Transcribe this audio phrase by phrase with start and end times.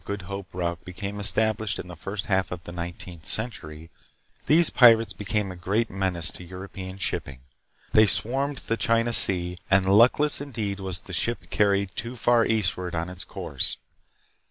[0.03, 3.91] Good Hope route became established in the first half of the nineteenth century,
[4.47, 7.41] these pirates became a great menace to European shipping.
[7.91, 12.75] They swarmed the China Sea, and luckless indeed was the ship carried too far east
[12.77, 13.77] ward on its course.